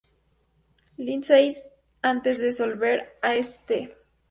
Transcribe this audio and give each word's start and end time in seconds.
Lindsay" 0.97 1.51
antes 2.01 2.39
de 2.39 2.65
volver 2.65 3.13
a 3.21 3.35
St. 3.35 3.93